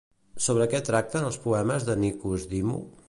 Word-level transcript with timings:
Sobre 0.45 0.65
què 0.71 0.79
tracten 0.87 1.27
els 1.27 1.37
poemes 1.45 1.85
de 1.91 1.97
Nikos 2.07 2.49
Dimu? 2.55 2.81